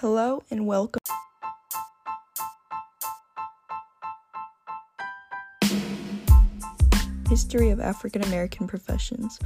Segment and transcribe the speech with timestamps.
[0.00, 0.98] Hello and welcome.
[7.28, 9.38] History of African American Professions.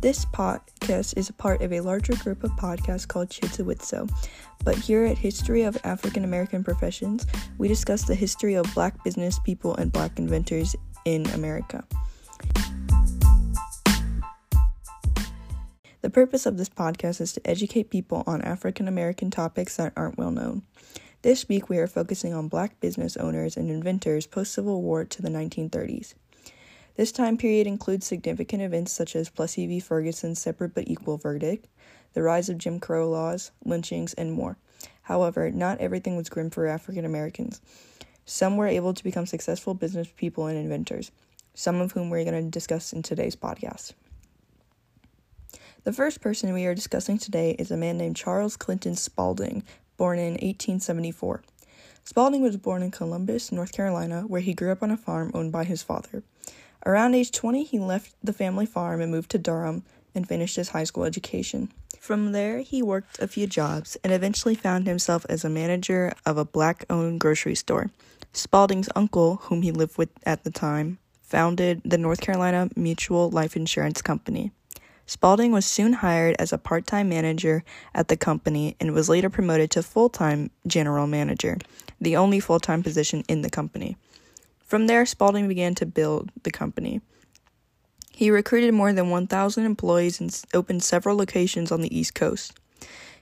[0.00, 4.08] This podcast is a part of a larger group of podcasts called Chidziwitso.
[4.64, 7.26] But here at History of African American Professions,
[7.58, 10.76] we discuss the history of black business people and black inventors
[11.06, 11.82] in America.
[16.00, 20.16] The purpose of this podcast is to educate people on African American topics that aren't
[20.16, 20.62] well known.
[21.22, 25.22] This week, we are focusing on black business owners and inventors post Civil War to
[25.22, 26.14] the 1930s.
[26.94, 29.80] This time period includes significant events such as Plessy v.
[29.80, 31.66] Ferguson's separate but equal verdict,
[32.12, 34.56] the rise of Jim Crow laws, lynchings, and more.
[35.02, 37.60] However, not everything was grim for African Americans.
[38.24, 41.10] Some were able to become successful business people and inventors,
[41.54, 43.94] some of whom we're going to discuss in today's podcast.
[45.88, 49.62] The first person we are discussing today is a man named Charles Clinton Spaulding,
[49.96, 51.42] born in 1874.
[52.04, 55.50] Spaulding was born in Columbus, North Carolina, where he grew up on a farm owned
[55.50, 56.22] by his father.
[56.84, 59.82] Around age 20, he left the family farm and moved to Durham
[60.14, 61.72] and finished his high school education.
[61.98, 66.36] From there, he worked a few jobs and eventually found himself as a manager of
[66.36, 67.90] a black owned grocery store.
[68.34, 73.56] Spaulding's uncle, whom he lived with at the time, founded the North Carolina Mutual Life
[73.56, 74.52] Insurance Company.
[75.08, 77.64] Spaulding was soon hired as a part time manager
[77.94, 81.56] at the company and was later promoted to full time general manager,
[81.98, 83.96] the only full time position in the company.
[84.66, 87.00] From there, Spaulding began to build the company.
[88.12, 92.52] He recruited more than 1,000 employees and opened several locations on the East Coast.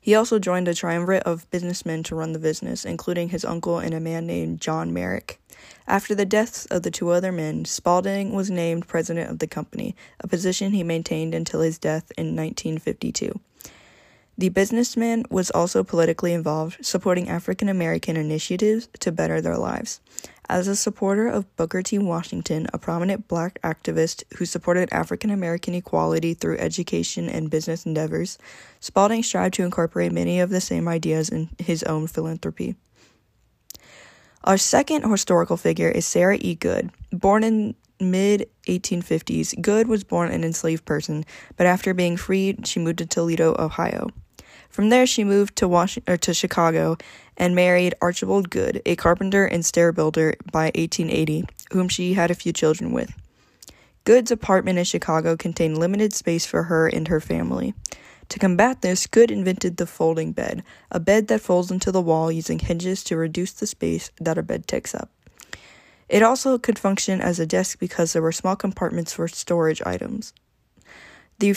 [0.00, 3.92] He also joined a triumvirate of businessmen to run the business, including his uncle and
[3.92, 5.38] a man named John Merrick.
[5.86, 9.94] After the deaths of the two other men, Spaulding was named president of the company,
[10.20, 13.38] a position he maintained until his death in 1952.
[14.38, 20.00] The businessman was also politically involved, supporting African American initiatives to better their lives.
[20.50, 21.96] As a supporter of Booker T.
[21.96, 28.36] Washington, a prominent black activist who supported African American equality through education and business endeavors,
[28.80, 32.74] Spaulding strived to incorporate many of the same ideas in his own philanthropy.
[34.42, 36.56] Our second historical figure is Sarah E.
[36.56, 36.90] Goode.
[37.12, 41.24] Born in mid 1850s, Goode was born an enslaved person,
[41.56, 44.08] but after being freed, she moved to Toledo, Ohio.
[44.70, 46.96] From there, she moved to Washington, to Chicago
[47.36, 52.36] and married Archibald Goode, a carpenter and stair builder by 1880, whom she had a
[52.36, 53.12] few children with.
[54.04, 57.74] Goode's apartment in Chicago contained limited space for her and her family.
[58.28, 62.30] To combat this, Goode invented the folding bed, a bed that folds into the wall
[62.30, 65.10] using hinges to reduce the space that a bed takes up.
[66.08, 70.32] It also could function as a desk because there were small compartments for storage items.
[71.40, 71.56] The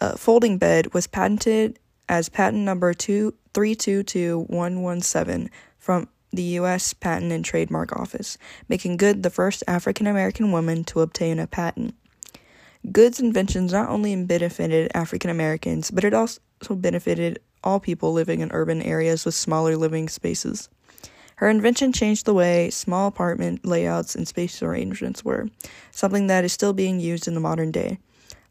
[0.00, 1.78] uh, folding bed was patented
[2.10, 6.92] as patent number 322117 from the U.S.
[6.92, 8.36] Patent and Trademark Office,
[8.68, 11.94] making Goode the first African American woman to obtain a patent.
[12.90, 16.40] Goode's inventions not only benefited African Americans, but it also
[16.70, 20.68] benefited all people living in urban areas with smaller living spaces.
[21.36, 25.48] Her invention changed the way small apartment layouts and space arrangements were,
[25.92, 28.00] something that is still being used in the modern day.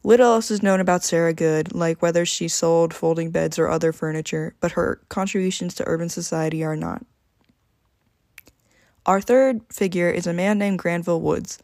[0.01, 3.91] Little else is known about Sarah Goode, like whether she sold folding beds or other
[3.91, 7.05] furniture, but her contributions to urban society are not.
[9.05, 11.59] Our third figure is a man named Granville Woods.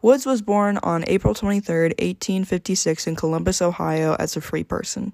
[0.00, 5.12] Woods was born on April 23, 1856, in Columbus, Ohio, as a free person.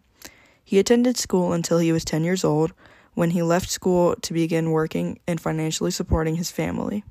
[0.62, 2.72] He attended school until he was 10 years old,
[3.14, 7.02] when he left school to begin working and financially supporting his family.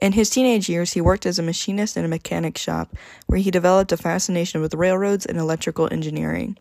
[0.00, 2.94] In his teenage years, he worked as a machinist in a mechanic shop,
[3.26, 6.56] where he developed a fascination with railroads and electrical engineering.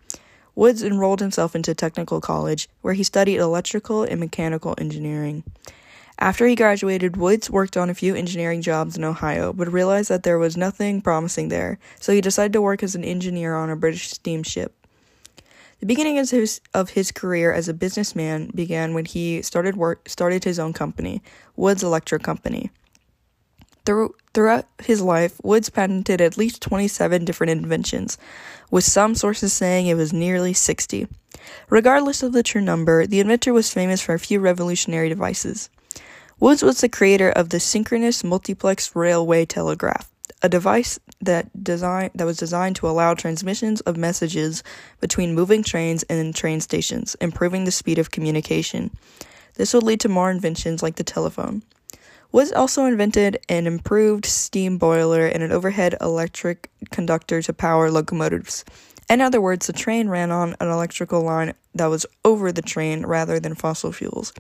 [0.56, 5.44] Woods enrolled himself into technical college, where he studied electrical and mechanical engineering.
[6.20, 10.24] After he graduated, Woods worked on a few engineering jobs in Ohio, but realized that
[10.24, 13.76] there was nothing promising there, so he decided to work as an engineer on a
[13.76, 14.74] British steamship.
[15.80, 20.08] The beginning of his, of his career as a businessman began when he started work
[20.08, 21.22] started his own company,
[21.58, 22.72] Woods Electric Company.
[23.86, 28.18] Through, throughout his life, Woods patented at least 27 different inventions,
[28.72, 31.08] with some sources saying it was nearly 60.
[31.70, 35.70] Regardless of the true number, the inventor was famous for a few revolutionary devices.
[36.40, 40.10] Woods was the creator of the synchronous multiplex railway telegraph,
[40.42, 44.64] a device that design that was designed to allow transmissions of messages
[45.02, 48.92] between moving trains and train stations, improving the speed of communication.
[49.56, 51.64] This would lead to more inventions like the telephone.
[52.34, 58.66] Woods also invented an improved steam boiler and an overhead electric conductor to power locomotives,
[59.08, 63.06] In other words, the train ran on an electrical line that was over the train
[63.06, 64.34] rather than fossil fuels.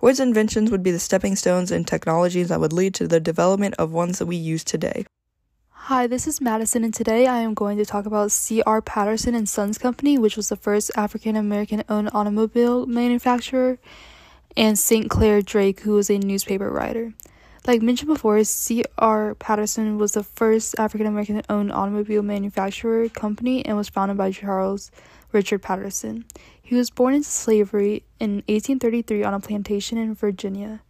[0.00, 3.74] Wood's inventions would be the stepping stones in technologies that would lead to the development
[3.78, 5.04] of ones that we use today.
[5.68, 8.80] Hi, this is Madison, and today I am going to talk about C.R.
[8.80, 13.78] Patterson and Sons Company, which was the first African American owned automobile manufacturer,
[14.56, 15.08] and St.
[15.08, 17.12] Clair Drake, who was a newspaper writer.
[17.66, 19.34] Like mentioned before, C.R.
[19.34, 24.90] Patterson was the first African American owned automobile manufacturer company and was founded by Charles
[25.32, 26.24] Richard Patterson.
[26.62, 30.80] He was born into slavery in 1833 on a plantation in Virginia.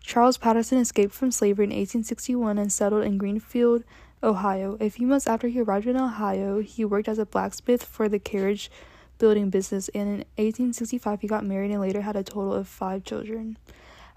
[0.00, 3.84] Charles Patterson escaped from slavery in 1861 and settled in Greenfield,
[4.22, 4.76] Ohio.
[4.80, 8.18] A few months after he arrived in Ohio, he worked as a blacksmith for the
[8.18, 8.70] carriage
[9.18, 13.04] building business, and in 1865 he got married and later had a total of five
[13.04, 13.58] children.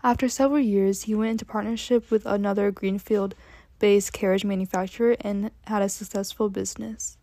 [0.03, 3.35] After several years, he went into partnership with another Greenfield
[3.79, 7.17] based carriage manufacturer and had a successful business.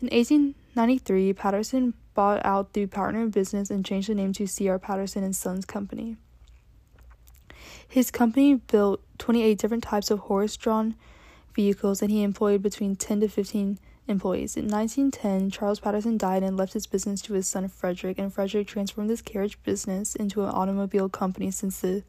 [0.00, 4.78] In 1893, Patterson bought out the partner business and changed the name to C.R.
[4.78, 6.16] Patterson and Sons Company.
[7.86, 10.94] His company built 28 different types of horse-drawn
[11.54, 13.78] vehicles and he employed between 10 to 15
[14.10, 14.56] employees.
[14.56, 18.66] In 1910, Charles Patterson died and left his business to his son Frederick, and Frederick
[18.66, 22.02] transformed his carriage business into an automobile company since the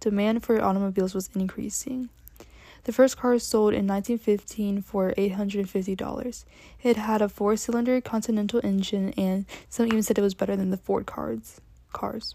[0.00, 2.08] demand for automobiles was increasing.
[2.84, 6.44] The first car sold in 1915 for $850.
[6.82, 10.78] It had a four-cylinder Continental engine, and some even said it was better than the
[10.78, 11.60] Ford cars.
[11.92, 12.34] Cars.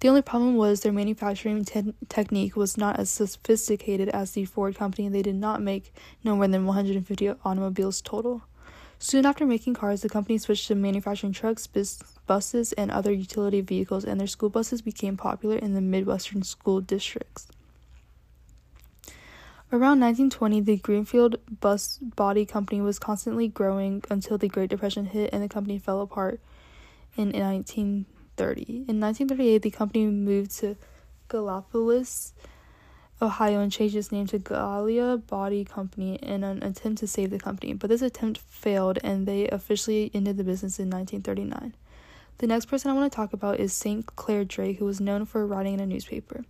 [0.00, 4.74] The only problem was their manufacturing te- technique was not as sophisticated as the Ford
[4.74, 5.92] company, and they did not make
[6.24, 8.42] no more than 150 automobiles total.
[8.98, 13.60] Soon after making cars, the company switched to manufacturing trucks, bis- buses, and other utility
[13.60, 17.46] vehicles, and their school buses became popular in the Midwestern school districts.
[19.70, 25.30] Around 1920, the Greenfield Bus Body Company was constantly growing until the Great Depression hit
[25.32, 26.40] and the company fell apart
[27.16, 28.06] in 19
[28.40, 30.76] in 1938, the company moved to
[31.28, 32.32] Gallipolis,
[33.22, 37.38] Ohio, and changed its name to Gallia Body Company in an attempt to save the
[37.38, 37.74] company.
[37.74, 41.74] But this attempt failed, and they officially ended the business in 1939.
[42.38, 44.06] The next person I want to talk about is St.
[44.16, 46.44] Clair Drake, who was known for writing in a newspaper.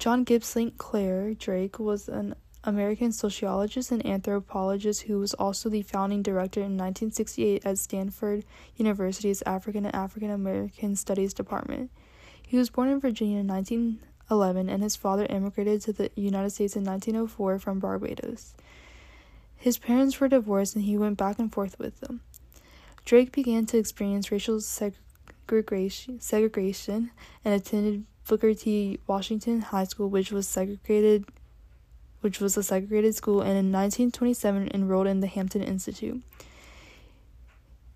[0.00, 0.76] John Gibbs St.
[0.76, 6.78] Clair Drake was an American sociologist and anthropologist who was also the founding director in
[6.78, 8.44] 1968 at Stanford
[8.76, 11.90] University's African and African American Studies Department.
[12.42, 16.74] He was born in Virginia in 1911 and his father immigrated to the United States
[16.74, 18.54] in 1904 from Barbados.
[19.56, 22.22] His parents were divorced and he went back and forth with them.
[23.04, 26.20] Drake began to experience racial segregation,
[27.44, 28.98] and attended Booker T.
[29.06, 31.26] Washington High School, which was segregated
[32.24, 36.22] which was a segregated school, and in 1927 enrolled in the Hampton Institute.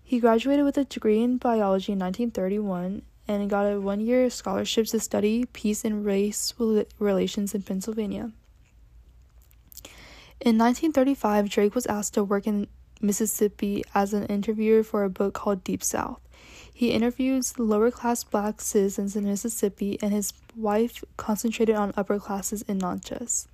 [0.03, 4.85] He graduated with a degree in biology in 1931 and got a one year scholarship
[4.87, 6.53] to study peace and race
[6.99, 8.31] relations in Pennsylvania.
[10.39, 12.67] In 1935, Drake was asked to work in
[13.01, 16.21] Mississippi as an interviewer for a book called Deep South.
[16.71, 22.61] He interviews lower class black citizens in Mississippi, and his wife concentrated on upper classes
[22.61, 23.47] in Natchez.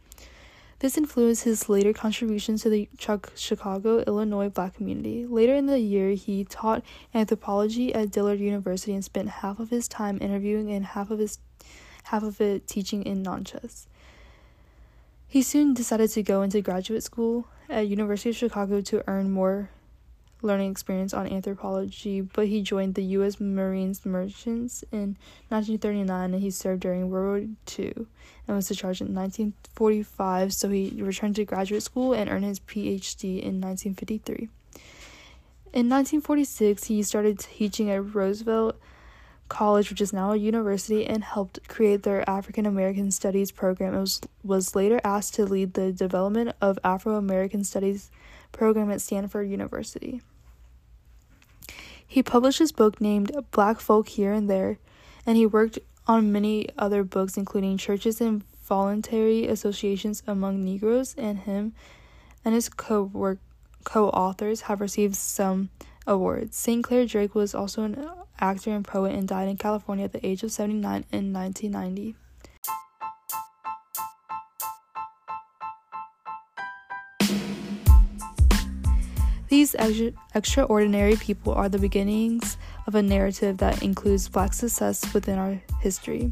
[0.79, 2.89] This influenced his later contributions to the
[3.35, 5.25] Chicago, Illinois black community.
[5.25, 6.83] Later in the year, he taught
[7.13, 11.39] anthropology at Dillard University and spent half of his time interviewing and half of his
[12.03, 13.87] half of it teaching in Natchez.
[15.27, 19.69] He soon decided to go into graduate school at University of Chicago to earn more
[20.45, 23.39] learning experience on anthropology, but he joined the U.S.
[23.39, 25.17] Marines Merchants in
[25.49, 27.93] 1939 and he served during World War II
[28.47, 30.53] and was discharged in 1945.
[30.53, 34.49] So he returned to graduate school and earned his PhD in 1953.
[35.73, 38.79] In 1946, he started teaching at Roosevelt
[39.49, 43.93] College, which is now a university, and helped create their African American Studies program.
[43.93, 48.09] It was, was later asked to lead the development of Afro American Studies
[48.51, 50.21] program at Stanford University.
[52.07, 54.77] He published his book named Black Folk Here and There,
[55.25, 61.39] and he worked on many other books, including Churches and Voluntary Associations Among Negroes, and
[61.39, 61.73] him
[62.43, 63.37] and his co
[63.83, 65.69] co-authors have received some
[66.07, 66.55] awards.
[66.57, 66.83] St.
[66.83, 68.09] Clair Drake was also an
[68.39, 72.15] actor and poet and died in California at the age of 79 in 1990.
[80.33, 86.31] Extraordinary people are the beginnings of a narrative that includes Black success within our history.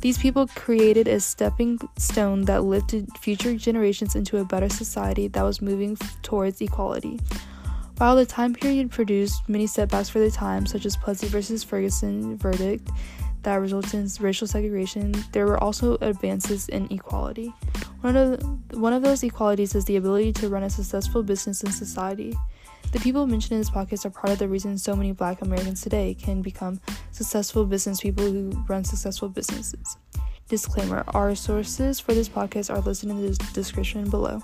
[0.00, 5.42] These people created a stepping stone that lifted future generations into a better society that
[5.42, 7.20] was moving towards equality.
[7.98, 12.38] While the time period produced many setbacks for the time, such as Plessy versus Ferguson
[12.38, 12.90] verdict
[13.42, 17.52] that resulted in racial segregation, there were also advances in equality.
[18.00, 18.40] One of,
[18.72, 22.34] one of those equalities is the ability to run a successful business in society.
[22.92, 25.80] The people mentioned in this podcast are part of the reason so many black Americans
[25.80, 26.80] today can become
[27.12, 29.96] successful business people who run successful businesses.
[30.48, 34.42] Disclaimer Our sources for this podcast are listed in the description below.